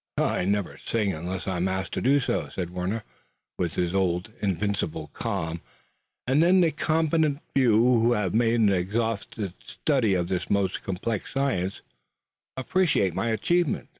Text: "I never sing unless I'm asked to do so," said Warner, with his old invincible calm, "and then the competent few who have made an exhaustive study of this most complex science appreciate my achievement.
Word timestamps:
"I 0.17 0.45
never 0.45 0.77
sing 0.83 1.13
unless 1.13 1.47
I'm 1.47 1.67
asked 1.67 1.93
to 1.93 2.01
do 2.01 2.19
so," 2.19 2.49
said 2.49 2.71
Warner, 2.71 3.03
with 3.59 3.75
his 3.75 3.93
old 3.93 4.33
invincible 4.41 5.11
calm, 5.13 5.61
"and 6.25 6.41
then 6.41 6.59
the 6.61 6.71
competent 6.71 7.39
few 7.53 7.75
who 7.75 8.13
have 8.13 8.33
made 8.33 8.55
an 8.61 8.71
exhaustive 8.73 9.53
study 9.63 10.15
of 10.15 10.27
this 10.27 10.49
most 10.49 10.81
complex 10.81 11.31
science 11.31 11.81
appreciate 12.57 13.13
my 13.13 13.27
achievement. 13.29 13.89